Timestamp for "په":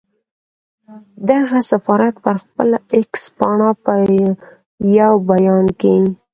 3.85-3.93